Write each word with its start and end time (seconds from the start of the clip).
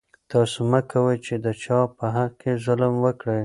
تاسو 0.31 0.57
مه 0.71 0.79
کوئ 0.91 1.17
چې 1.25 1.35
د 1.45 1.47
چا 1.63 1.79
په 1.97 2.05
حق 2.15 2.31
کې 2.41 2.51
ظلم 2.65 2.93
وکړئ. 3.05 3.39